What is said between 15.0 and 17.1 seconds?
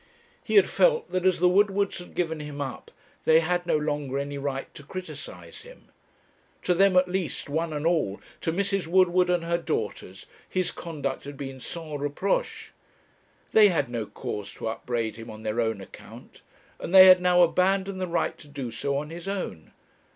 him on their own account; and they